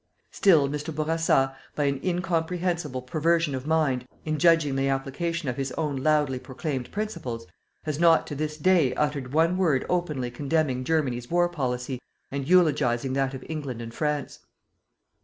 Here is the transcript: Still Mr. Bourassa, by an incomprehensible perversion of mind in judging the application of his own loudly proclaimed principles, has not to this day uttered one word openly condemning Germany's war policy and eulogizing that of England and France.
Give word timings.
Still 0.31 0.67
Mr. 0.67 0.91
Bourassa, 0.95 1.55
by 1.75 1.83
an 1.83 2.01
incomprehensible 2.03 3.03
perversion 3.03 3.53
of 3.53 3.67
mind 3.67 4.07
in 4.25 4.39
judging 4.39 4.75
the 4.75 4.87
application 4.87 5.47
of 5.47 5.57
his 5.57 5.71
own 5.73 5.95
loudly 5.97 6.39
proclaimed 6.39 6.91
principles, 6.91 7.45
has 7.83 7.99
not 7.99 8.25
to 8.25 8.33
this 8.33 8.57
day 8.57 8.95
uttered 8.95 9.31
one 9.31 9.57
word 9.57 9.85
openly 9.89 10.31
condemning 10.31 10.83
Germany's 10.83 11.29
war 11.29 11.47
policy 11.49 12.01
and 12.31 12.49
eulogizing 12.49 13.13
that 13.13 13.35
of 13.35 13.45
England 13.47 13.79
and 13.79 13.93
France. 13.93 14.39